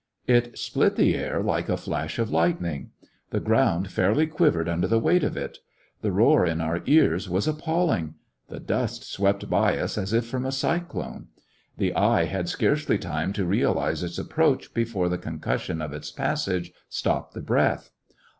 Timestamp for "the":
0.95-1.13, 3.29-3.39, 4.87-4.97, 6.01-6.11, 8.47-8.59, 11.77-11.93, 15.07-15.19, 17.35-17.41